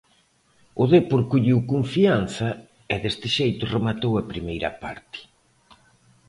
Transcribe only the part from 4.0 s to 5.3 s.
a primeira parte.